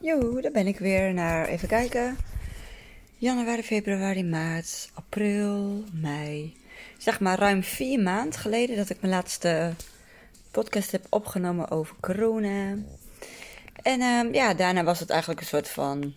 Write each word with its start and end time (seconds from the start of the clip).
Jo, 0.00 0.40
daar 0.40 0.52
ben 0.52 0.66
ik 0.66 0.78
weer 0.78 1.14
naar, 1.14 1.48
even 1.48 1.68
kijken. 1.68 2.16
Januari, 3.18 3.62
februari, 3.62 4.24
maart, 4.24 4.90
april, 4.94 5.84
mei. 5.92 6.56
Zeg 6.98 7.20
maar 7.20 7.38
ruim 7.38 7.62
vier 7.62 8.00
maanden 8.00 8.40
geleden 8.40 8.76
dat 8.76 8.90
ik 8.90 9.00
mijn 9.00 9.12
laatste 9.12 9.72
podcast 10.50 10.92
heb 10.92 11.06
opgenomen 11.08 11.70
over 11.70 11.96
corona. 12.00 12.76
En 13.82 14.00
ehm, 14.00 14.32
ja, 14.32 14.54
daarna 14.54 14.84
was 14.84 15.00
het 15.00 15.10
eigenlijk 15.10 15.40
een 15.40 15.46
soort 15.46 15.68
van. 15.68 16.14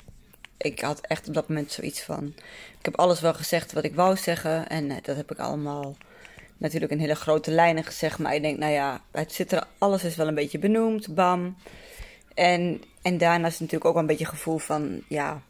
Ik 0.57 0.79
had 0.79 1.01
echt 1.01 1.27
op 1.27 1.33
dat 1.33 1.47
moment 1.47 1.71
zoiets 1.71 2.01
van. 2.01 2.33
Ik 2.79 2.85
heb 2.85 2.97
alles 2.97 3.21
wel 3.21 3.33
gezegd 3.33 3.73
wat 3.73 3.83
ik 3.83 3.95
wou 3.95 4.17
zeggen. 4.17 4.69
En 4.69 4.91
eh, 4.91 4.97
dat 5.01 5.15
heb 5.15 5.31
ik 5.31 5.39
allemaal 5.39 5.95
natuurlijk 6.57 6.91
in 6.91 6.99
hele 6.99 7.15
grote 7.15 7.51
lijnen 7.51 7.83
gezegd. 7.83 8.19
Maar 8.19 8.35
ik 8.35 8.41
denk, 8.41 8.57
nou 8.57 8.71
ja, 8.71 9.01
het 9.11 9.33
zit 9.33 9.51
er, 9.51 9.67
alles 9.77 10.03
is 10.03 10.15
wel 10.15 10.27
een 10.27 10.35
beetje 10.35 10.59
benoemd. 10.59 11.15
Bam. 11.15 11.55
En, 12.33 12.83
en 13.07 13.17
daarna 13.17 13.47
is 13.47 13.59
natuurlijk 13.59 13.85
ook 13.85 13.93
wel 13.93 14.01
een 14.01 14.07
beetje 14.07 14.25
het 14.25 14.33
gevoel 14.33 14.57
van, 14.57 15.01
ja, 15.07 15.41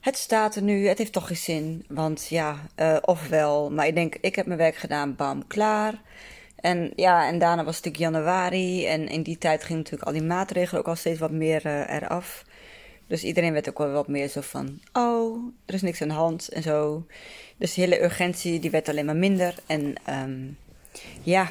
het 0.00 0.16
staat 0.16 0.56
er 0.56 0.62
nu, 0.62 0.86
het 0.86 0.98
heeft 0.98 1.12
toch 1.12 1.26
geen 1.26 1.36
zin. 1.36 1.84
Want 1.88 2.26
ja, 2.28 2.56
uh, 2.76 2.96
ofwel, 3.00 3.70
maar 3.70 3.86
ik 3.86 3.94
denk, 3.94 4.16
ik 4.20 4.36
heb 4.36 4.46
mijn 4.46 4.58
werk 4.58 4.76
gedaan, 4.76 5.16
bam, 5.16 5.46
klaar. 5.46 6.02
En 6.56 6.92
ja, 6.96 7.28
en 7.28 7.38
daarna 7.38 7.64
was 7.64 7.76
het 7.76 7.84
natuurlijk 7.84 8.14
januari. 8.14 8.86
En 8.86 9.08
in 9.08 9.22
die 9.22 9.38
tijd 9.38 9.62
gingen 9.64 9.82
natuurlijk 9.82 10.08
al 10.08 10.18
die 10.18 10.28
maatregelen 10.28 10.80
ook 10.80 10.88
al 10.88 10.96
steeds 10.96 11.18
wat 11.18 11.30
meer 11.30 11.66
uh, 11.66 11.94
eraf. 11.94 12.44
Dus 13.06 13.24
iedereen 13.24 13.52
werd 13.52 13.68
ook 13.68 13.78
wel 13.78 13.92
wat 13.92 14.08
meer 14.08 14.28
zo 14.28 14.40
van, 14.40 14.80
oh, 14.92 15.52
er 15.66 15.74
is 15.74 15.82
niks 15.82 16.02
aan 16.02 16.08
de 16.08 16.14
hand 16.14 16.48
en 16.48 16.62
zo. 16.62 17.06
Dus 17.56 17.74
de 17.74 17.80
hele 17.80 18.02
urgentie, 18.02 18.60
die 18.60 18.70
werd 18.70 18.88
alleen 18.88 19.06
maar 19.06 19.16
minder. 19.16 19.54
En 19.66 19.94
um, 20.10 20.56
ja, 21.22 21.48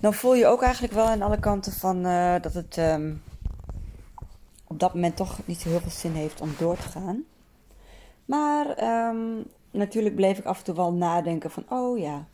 dan 0.00 0.14
voel 0.14 0.34
je 0.34 0.46
ook 0.46 0.62
eigenlijk 0.62 0.94
wel 0.94 1.06
aan 1.06 1.22
alle 1.22 1.40
kanten 1.40 1.72
van 1.72 2.06
uh, 2.06 2.34
dat 2.40 2.54
het 2.54 2.76
um, 2.76 3.22
op 4.68 4.80
dat 4.80 4.94
moment 4.94 5.16
toch 5.16 5.40
niet 5.44 5.60
zo 5.60 5.68
heel 5.68 5.80
veel 5.80 5.90
zin 5.90 6.12
heeft 6.12 6.40
om 6.40 6.54
door 6.58 6.76
te 6.76 6.88
gaan. 6.88 7.24
Maar 8.24 8.84
um, 9.08 9.44
natuurlijk 9.70 10.14
bleef 10.14 10.38
ik 10.38 10.44
af 10.44 10.58
en 10.58 10.64
toe 10.64 10.74
wel 10.74 10.92
nadenken 10.92 11.50
van, 11.50 11.64
oh 11.68 11.98
ja, 11.98 12.26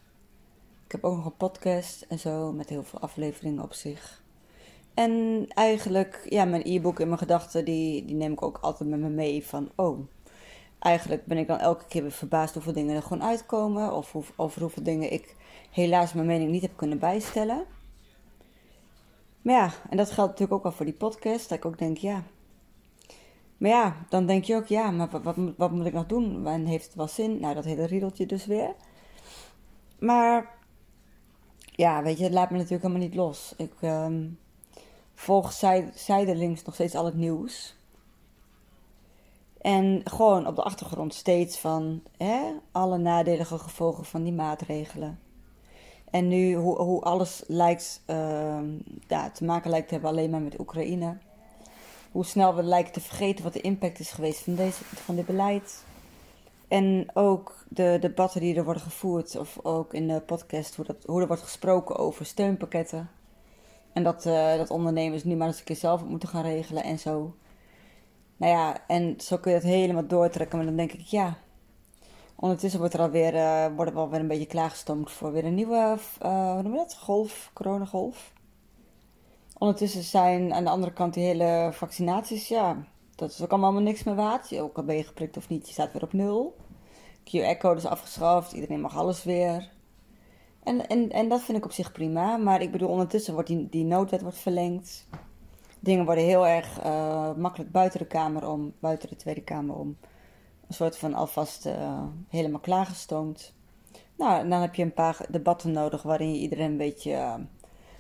ik 0.87 0.93
heb 0.93 1.05
ook 1.05 1.17
nog 1.17 1.25
een 1.25 1.37
podcast 1.37 2.05
en 2.09 2.19
zo 2.19 2.53
met 2.53 2.69
heel 2.69 2.83
veel 2.83 3.01
afleveringen 3.01 3.63
op 3.63 3.73
zich. 3.73 4.23
En 4.95 5.45
eigenlijk, 5.49 6.27
ja, 6.29 6.45
mijn 6.45 6.63
e-book 6.65 7.01
en 7.01 7.07
mijn 7.07 7.19
gedachten, 7.19 7.65
die, 7.65 8.05
die 8.05 8.15
neem 8.15 8.33
ik 8.33 8.43
ook 8.43 8.59
altijd 8.61 8.89
met 8.89 9.01
me 9.01 9.09
mee 9.09 9.47
van, 9.47 9.71
oh, 9.75 9.99
eigenlijk 10.79 11.27
ben 11.27 11.39
ik 11.39 11.47
dan 11.47 11.59
elke 11.59 11.85
keer 11.89 12.03
weer 12.03 12.13
verbaasd 12.13 12.55
hoeveel 12.55 12.73
dingen 12.73 12.97
er 12.97 13.03
gewoon 13.03 13.23
uitkomen. 13.23 13.93
Of 13.93 14.15
over 14.37 14.61
hoeveel 14.61 14.83
dingen 14.83 15.13
ik 15.13 15.37
helaas 15.71 16.13
mijn 16.13 16.27
mening 16.27 16.51
niet 16.51 16.63
heb 16.63 16.77
kunnen 16.77 16.99
bijstellen. 16.99 17.65
Maar 19.45 19.55
ja, 19.55 19.71
en 19.91 19.97
dat 19.97 20.11
geldt 20.11 20.31
natuurlijk 20.31 20.53
ook 20.53 20.63
wel 20.63 20.73
voor 20.73 20.85
die 20.85 20.95
podcast. 20.95 21.49
Dat 21.49 21.59
ik 21.59 21.65
ook 21.65 21.79
denk, 21.79 21.97
ja. 21.97 22.23
Maar 23.57 23.71
ja, 23.71 23.97
dan 24.09 24.27
denk 24.27 24.45
je 24.45 24.57
ook, 24.57 24.67
ja, 24.67 24.91
maar 24.91 25.23
wat, 25.23 25.37
wat, 25.57 25.71
moet 25.71 25.87
ik 25.87 25.93
nog 25.93 26.07
doen? 26.07 26.47
En 26.47 26.67
heeft 26.67 26.85
het 26.85 26.95
wel 26.95 27.09
zin? 27.09 27.41
Nou, 27.41 27.55
dat 27.55 27.65
hele 27.65 27.87
riedeltje 27.87 28.27
dus 28.27 28.47
weer. 28.47 28.75
Maar 29.99 30.59
ja, 31.65 32.03
weet 32.03 32.19
je, 32.19 32.25
het 32.25 32.33
laat 32.33 32.51
me 32.51 32.57
natuurlijk 32.57 32.83
helemaal 32.83 33.07
niet 33.07 33.17
los. 33.17 33.55
Ik 33.57 33.73
um, 33.83 34.39
volg 35.15 35.53
zij, 35.53 35.91
zijdelings 35.95 36.65
nog 36.65 36.75
steeds 36.75 36.95
al 36.95 37.05
het 37.05 37.15
nieuws. 37.15 37.77
En 39.61 40.01
gewoon 40.05 40.47
op 40.47 40.57
de 40.57 40.63
achtergrond 40.63 41.15
steeds 41.15 41.59
van 41.59 42.03
hè, 42.17 42.53
alle 42.73 42.99
nadelige 42.99 43.59
gevolgen 43.59 44.05
van 44.05 44.23
die 44.23 44.33
maatregelen. 44.33 45.19
En 46.15 46.29
nu 46.29 46.55
hoe, 46.55 46.77
hoe 46.77 47.01
alles 47.01 47.43
lijkt 47.47 48.03
ja, 49.09 49.31
te 49.31 49.45
maken 49.45 49.71
lijkt 49.71 49.89
te 49.89 49.95
hebben 49.95 50.11
alleen 50.11 50.31
maar 50.31 50.41
met 50.41 50.61
Oekraïne. 50.61 51.17
Hoe 52.13 52.25
snel 52.25 52.55
we 52.55 52.63
lijken 52.63 52.93
te 52.93 53.01
vergeten 53.01 53.45
wat 53.45 53.53
de 53.53 53.61
impact 53.61 53.99
is 53.99 54.11
geweest 54.11 54.41
van, 54.41 54.55
deze, 54.55 54.85
van 54.85 55.15
dit 55.15 55.27
beleid. 55.27 55.85
En 56.69 57.07
ook 57.13 57.65
de 57.69 57.99
debatten 58.01 58.41
die 58.41 58.57
er 58.57 58.65
worden 58.65 58.83
gevoerd, 58.83 59.37
of 59.37 59.59
ook 59.63 59.95
in 59.95 60.09
de 60.09 60.21
podcast, 60.21 60.77
hoe, 60.77 60.85
dat, 60.85 60.97
hoe 61.05 61.21
er 61.21 61.27
wordt 61.27 61.43
gesproken 61.43 61.97
over 61.97 62.27
steunpakketten. 62.27 63.11
En 63.93 64.03
dat, 64.03 64.27
uh, 64.27 64.57
dat 64.57 64.71
ondernemers 64.71 65.25
nu 65.25 65.35
maar 65.35 65.47
eens 65.47 65.59
een 65.59 65.65
keer 65.65 65.77
zelf 65.77 66.05
moeten 66.05 66.29
gaan 66.29 66.43
regelen 66.43 66.85
en 66.85 66.99
zo. 66.99 67.35
Nou 68.37 68.53
ja, 68.53 68.87
en 68.87 69.15
zo 69.19 69.39
kun 69.39 69.51
je 69.51 69.57
het 69.57 69.67
helemaal 69.67 70.07
doortrekken. 70.07 70.57
Maar 70.57 70.67
dan 70.67 70.77
denk 70.77 70.93
ik, 70.93 71.01
ja. 71.01 71.37
Ondertussen 72.37 72.81
wordt 72.81 72.95
er 72.95 73.01
alweer, 73.01 73.35
uh, 73.35 73.67
worden 73.77 73.95
we 73.95 74.01
alweer 74.01 74.21
een 74.21 74.29
beetje 74.29 74.47
klaargestoomd 74.47 75.11
voor 75.11 75.33
weer 75.33 75.45
een 75.45 75.55
nieuwe, 75.55 75.99
uh, 76.23 76.53
hoe 76.53 76.63
noem 76.63 76.73
je 76.73 76.79
dat? 76.79 76.97
Golf, 76.97 77.51
coronagolf. 77.53 78.33
Ondertussen 79.59 80.03
zijn 80.03 80.53
aan 80.53 80.65
de 80.65 80.71
andere 80.71 80.93
kant 80.93 81.15
die 81.15 81.25
hele 81.25 81.71
vaccinaties, 81.73 82.49
ja, 82.49 82.77
dat 83.15 83.31
is 83.31 83.43
ook 83.43 83.51
allemaal 83.51 83.73
niks 83.73 84.03
meer 84.03 84.15
waard. 84.15 84.59
Ook 84.59 84.77
al 84.77 84.85
ben 84.85 84.97
je 84.97 85.05
geprikt 85.05 85.37
of 85.37 85.49
niet, 85.49 85.67
je 85.67 85.73
staat 85.73 85.93
weer 85.93 86.03
op 86.03 86.13
nul. 86.13 86.57
QR-code 87.25 87.77
is 87.77 87.87
afgeschaft, 87.87 88.53
iedereen 88.53 88.81
mag 88.81 88.97
alles 88.97 89.25
weer. 89.25 89.73
En, 90.63 90.87
en, 90.89 91.11
en 91.11 91.29
dat 91.29 91.43
vind 91.43 91.59
ik 91.59 91.65
op 91.65 91.73
zich 91.73 91.93
prima. 91.93 92.37
Maar 92.37 92.61
ik 92.61 92.71
bedoel, 92.71 92.89
ondertussen 92.89 93.35
wordt 93.35 93.49
die, 93.49 93.69
die 93.69 93.85
noodwet 93.85 94.23
wordt 94.23 94.39
verlengd 94.39 95.07
dingen 95.85 96.05
worden 96.05 96.25
heel 96.25 96.47
erg 96.47 96.85
uh, 96.85 97.35
makkelijk 97.35 97.71
buiten 97.71 97.99
de 97.99 98.07
Kamer 98.07 98.49
om, 98.49 98.73
buiten 98.79 99.09
de 99.09 99.17
Tweede 99.17 99.43
Kamer 99.43 99.77
om. 99.77 99.97
Een 100.69 100.75
soort 100.75 100.99
van 100.99 101.15
alvast 101.15 101.67
uh, 101.67 102.03
helemaal 102.29 102.61
klaargestoomd. 102.61 103.53
Nou, 104.17 104.49
dan 104.49 104.61
heb 104.61 104.75
je 104.75 104.83
een 104.83 104.93
paar 104.93 105.27
debatten 105.29 105.73
nodig 105.73 106.03
waarin 106.03 106.35
je 106.35 106.41
iedereen 106.41 106.71
een 106.71 106.77
beetje 106.77 107.11
uh, 107.11 107.35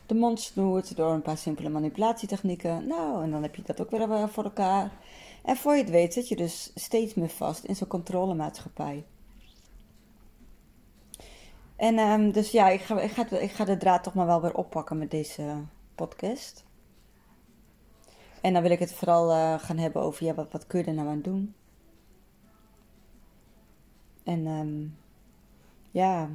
de 0.06 0.14
mond 0.14 0.41
snoert 0.41 0.97
door 0.97 1.12
een 1.12 1.22
paar 1.22 1.36
simpele 1.36 1.69
manipulatietechnieken. 1.69 2.86
Nou, 2.86 3.22
en 3.22 3.30
dan 3.30 3.42
heb 3.42 3.54
je 3.54 3.62
dat 3.62 3.80
ook 3.80 3.91
weer 3.91 4.28
voor 4.28 4.44
elkaar. 4.44 4.92
En 5.42 5.56
voor 5.56 5.75
je 5.75 5.80
het 5.80 5.91
weet 5.91 6.12
zit 6.12 6.28
je 6.28 6.36
dus 6.36 6.70
steeds 6.75 7.14
meer 7.14 7.28
vast 7.28 7.64
in 7.64 7.76
zo'n 7.76 7.88
controlemaatschappij. 7.88 9.04
En 11.76 11.98
um, 11.98 12.32
dus 12.32 12.50
ja, 12.50 12.69
ik 12.69 12.81
ga, 12.81 13.00
ik, 13.00 13.10
ga, 13.10 13.28
ik 13.31 13.50
ga 13.50 13.64
de 13.64 13.76
draad 13.76 14.02
toch 14.02 14.14
maar 14.14 14.26
wel 14.26 14.41
weer 14.41 14.54
oppakken 14.54 14.98
met 14.98 15.10
deze 15.10 15.56
podcast. 15.94 16.64
En 18.41 18.52
dan 18.52 18.62
wil 18.62 18.70
ik 18.70 18.78
het 18.78 18.94
vooral 18.94 19.58
gaan 19.58 19.78
hebben 19.78 20.02
over, 20.02 20.25
ja, 20.25 20.34
wat, 20.34 20.52
wat 20.52 20.66
kun 20.66 20.78
je 20.78 20.84
er 20.84 20.94
nou 20.94 21.08
aan 21.08 21.20
doen? 21.20 21.54
En 24.25 24.47
um, 24.47 24.97
ja, 25.91 26.31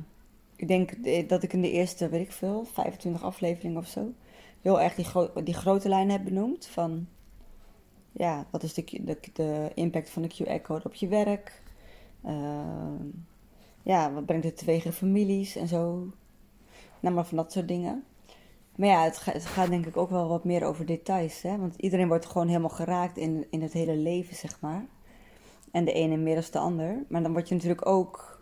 ik 0.56 0.68
denk 0.68 0.92
dat 1.30 1.44
ik 1.44 1.54
in 1.54 1.62
de 1.62 1.72
eerste, 1.72 2.10
weet 2.10 2.26
ik 2.26 2.32
veel, 2.32 2.66
25 2.66 3.24
afleveringen 3.24 3.78
of 3.78 3.88
zo, 3.88 4.14
heel 4.62 4.82
erg 4.82 4.96
die, 4.96 5.44
die 5.44 5.54
grote 5.54 5.90
lijnen 5.90 6.12
heb 6.12 6.24
benoemd. 6.24 6.66
Van, 6.66 7.08
ja, 8.12 8.46
wat 8.52 8.64
is 8.64 8.74
de, 8.74 9.18
de, 9.34 9.72
impact 9.74 10.10
van 10.10 10.22
de 10.22 10.34
QR-code 10.34 10.86
op 10.86 10.94
je 10.94 11.08
werk? 11.08 11.62
Uh, 12.26 12.92
ja, 13.84 14.14
wat 14.14 14.26
brengt 14.26 14.46
het 14.46 14.58
teweeg 14.58 14.86
in 14.86 14.92
families 14.92 15.56
en 15.56 15.68
zo? 15.68 16.08
Nou, 17.00 17.16
maar 17.16 17.26
van 17.26 17.38
dat 17.38 17.52
soort 17.52 17.68
dingen. 17.68 18.04
Maar 18.76 18.88
ja, 18.88 19.04
het, 19.04 19.26
het, 19.26 19.46
gaat 19.46 19.70
denk 19.70 19.86
ik 19.86 19.98
ook 19.98 20.10
wel 20.10 20.28
wat 20.28 20.44
meer 20.44 20.64
over 20.64 20.86
details. 20.86 21.42
Hè? 21.42 21.58
Want 21.58 21.76
iedereen 21.76 22.08
wordt 22.08 22.26
gewoon 22.26 22.48
helemaal 22.48 22.70
geraakt 22.70 23.18
in, 23.18 23.48
in 23.50 23.62
het 23.62 23.74
hele 23.74 23.96
leven, 23.96 24.36
zeg 24.36 24.60
maar. 24.62 24.86
En 25.72 25.85
de 25.85 25.91
ene 25.91 26.18
meer 26.18 26.47
de 26.52 26.59
ander. 26.59 27.06
Maar 27.07 27.24
dan 27.24 27.31
word 27.31 27.47
je 27.47 27.56
natuurlijk 27.56 27.88
ook... 27.88 28.41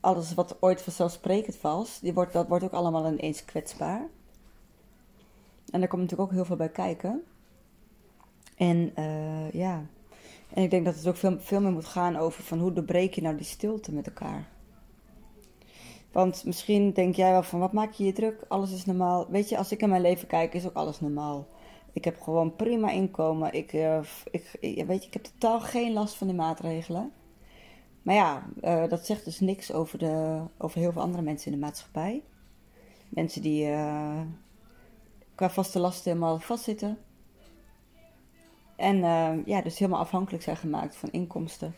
Alles 0.00 0.34
wat 0.34 0.56
ooit 0.60 0.82
vanzelfsprekend 0.82 1.60
was, 1.60 2.00
die 2.00 2.14
wordt, 2.14 2.32
dat 2.32 2.48
wordt 2.48 2.64
ook 2.64 2.72
allemaal 2.72 3.12
ineens 3.12 3.44
kwetsbaar. 3.44 4.08
En 5.70 5.80
daar 5.80 5.88
komt 5.88 6.02
natuurlijk 6.02 6.30
ook 6.30 6.36
heel 6.36 6.44
veel 6.44 6.56
bij 6.56 6.70
kijken. 6.70 7.22
En 8.56 8.92
uh, 8.98 9.50
ja... 9.50 9.86
En 10.54 10.62
ik 10.62 10.70
denk 10.70 10.84
dat 10.84 10.94
het 10.94 11.06
ook 11.06 11.16
veel, 11.16 11.36
veel 11.40 11.60
meer 11.60 11.72
moet 11.72 11.84
gaan 11.84 12.16
over 12.16 12.42
van 12.42 12.58
hoe 12.58 12.72
doorbreek 12.72 13.14
je 13.14 13.22
nou 13.22 13.36
die 13.36 13.44
stilte 13.44 13.92
met 13.92 14.06
elkaar. 14.06 14.48
Want 16.12 16.44
misschien 16.44 16.92
denk 16.92 17.14
jij 17.14 17.30
wel 17.30 17.42
van, 17.42 17.58
wat 17.58 17.72
maak 17.72 17.92
je 17.92 18.04
je 18.04 18.12
druk? 18.12 18.44
Alles 18.48 18.72
is 18.72 18.84
normaal. 18.84 19.26
Weet 19.30 19.48
je, 19.48 19.58
als 19.58 19.72
ik 19.72 19.82
in 19.82 19.88
mijn 19.88 20.02
leven 20.02 20.28
kijk, 20.28 20.54
is 20.54 20.66
ook 20.66 20.74
alles 20.74 21.00
normaal. 21.00 21.46
Ik 21.92 22.04
heb 22.04 22.20
gewoon 22.20 22.56
prima 22.56 22.90
inkomen. 22.90 23.52
Ik, 23.52 23.72
uh, 23.72 24.00
ik, 24.30 24.84
weet 24.86 25.02
je, 25.02 25.06
ik 25.06 25.12
heb 25.12 25.22
totaal 25.22 25.60
geen 25.60 25.92
last 25.92 26.14
van 26.14 26.26
die 26.26 26.36
maatregelen. 26.36 27.12
Maar 28.02 28.14
ja, 28.14 28.46
uh, 28.64 28.88
dat 28.88 29.06
zegt 29.06 29.24
dus 29.24 29.40
niks 29.40 29.72
over, 29.72 29.98
de, 29.98 30.40
over 30.58 30.78
heel 30.78 30.92
veel 30.92 31.02
andere 31.02 31.22
mensen 31.22 31.52
in 31.52 31.58
de 31.58 31.64
maatschappij. 31.64 32.22
Mensen 33.08 33.42
die 33.42 33.66
qua 35.34 35.50
vaste 35.50 35.78
lasten 35.78 36.12
helemaal 36.12 36.38
vastzitten. 36.38 36.98
En 38.76 38.96
ja, 39.46 39.62
dus 39.62 39.78
helemaal 39.78 40.00
afhankelijk 40.00 40.42
zijn 40.42 40.56
gemaakt 40.56 40.96
van 40.96 41.10
inkomsten 41.10 41.74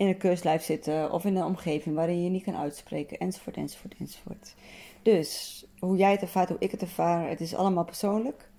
in 0.00 0.06
een 0.06 0.16
keurslijf 0.16 0.62
zitten 0.62 1.12
of 1.12 1.24
in 1.24 1.36
een 1.36 1.44
omgeving 1.44 1.94
waarin 1.94 2.22
je 2.22 2.30
niet 2.30 2.42
kan 2.42 2.56
uitspreken, 2.56 3.18
enzovoort, 3.18 3.56
enzovoort, 3.56 3.94
enzovoort. 3.98 4.54
Dus 5.02 5.64
hoe 5.78 5.96
jij 5.96 6.10
het 6.10 6.20
ervaart, 6.20 6.48
hoe 6.48 6.58
ik 6.58 6.70
het 6.70 6.80
ervaar, 6.80 7.28
het 7.28 7.40
is 7.40 7.54
allemaal 7.54 7.84
persoonlijk. 7.84 8.49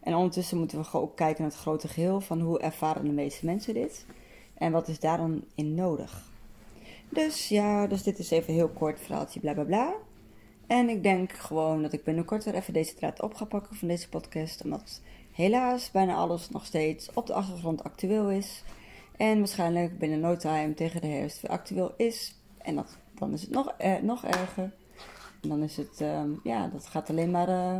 En 0.00 0.14
ondertussen 0.14 0.58
moeten 0.58 0.80
we 0.80 0.92
ook 0.92 1.16
kijken 1.16 1.42
naar 1.42 1.50
het 1.50 1.60
grote 1.60 1.88
geheel 1.88 2.20
van 2.20 2.40
hoe 2.40 2.60
ervaren 2.60 3.04
de 3.04 3.10
meeste 3.12 3.46
mensen 3.46 3.74
dit 3.74 4.06
en 4.54 4.72
wat 4.72 4.88
is 4.88 5.00
daar 5.00 5.16
dan 5.16 5.44
in 5.54 5.74
nodig. 5.74 6.30
Dus 7.08 7.48
ja, 7.48 7.86
dus 7.86 8.02
dit 8.02 8.18
is 8.18 8.30
even 8.30 8.48
een 8.48 8.54
heel 8.54 8.68
kort 8.68 9.00
verhaaltje, 9.00 9.40
bla 9.40 9.52
bla 9.52 9.64
bla. 9.64 9.94
En 10.66 10.88
ik 10.88 11.02
denk 11.02 11.32
gewoon 11.32 11.82
dat 11.82 11.92
ik 11.92 12.04
binnenkort 12.04 12.44
weer 12.44 12.54
even 12.54 12.72
deze 12.72 12.94
draad 12.94 13.22
op 13.22 13.34
ga 13.34 13.44
pakken 13.44 13.76
van 13.76 13.88
deze 13.88 14.08
podcast, 14.08 14.64
omdat 14.64 15.00
helaas 15.32 15.90
bijna 15.90 16.14
alles 16.14 16.50
nog 16.50 16.66
steeds 16.66 17.10
op 17.14 17.26
de 17.26 17.32
achtergrond 17.32 17.84
actueel 17.84 18.30
is. 18.30 18.64
En 19.16 19.38
waarschijnlijk 19.38 19.98
binnen 19.98 20.20
no 20.20 20.36
time 20.36 20.74
tegen 20.74 21.00
de 21.00 21.06
herfst 21.06 21.40
weer 21.40 21.50
actueel 21.50 21.94
is. 21.96 22.34
En 22.58 22.74
dat, 22.74 22.98
dan 23.14 23.32
is 23.32 23.40
het 23.40 23.50
nog, 23.50 23.74
eh, 23.78 24.00
nog 24.02 24.24
erger. 24.24 24.72
En 25.42 25.48
dan 25.48 25.62
is 25.62 25.76
het, 25.76 26.00
ehm, 26.00 26.30
ja, 26.42 26.66
dat 26.66 26.86
gaat 26.86 27.10
alleen 27.10 27.30
maar, 27.30 27.48
uh, 27.48 27.78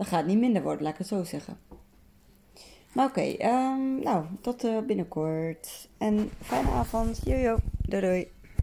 dat 0.00 0.08
gaat 0.08 0.26
niet 0.26 0.38
minder 0.38 0.62
worden, 0.62 0.82
laat 0.82 0.92
ik 0.92 0.98
het 0.98 1.06
zo 1.06 1.24
zeggen. 1.24 1.58
Maar 2.92 3.06
oké, 3.06 3.46
um, 3.46 4.02
nou, 4.02 4.24
tot 4.40 4.64
uh, 4.64 4.78
binnenkort. 4.86 5.88
En 5.98 6.30
fijne 6.42 6.70
avond. 6.70 7.20
Jojo, 7.24 7.56
doei 7.78 8.02
doei. 8.02 8.39